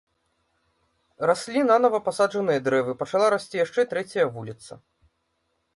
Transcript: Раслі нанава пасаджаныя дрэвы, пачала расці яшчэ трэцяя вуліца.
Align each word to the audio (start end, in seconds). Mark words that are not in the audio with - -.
Раслі 1.31 1.59
нанава 1.71 1.99
пасаджаныя 2.07 2.59
дрэвы, 2.67 2.91
пачала 3.03 3.27
расці 3.35 3.55
яшчэ 3.65 3.81
трэцяя 3.95 4.27
вуліца. 4.39 4.73